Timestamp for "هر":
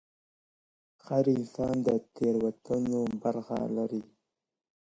1.05-1.23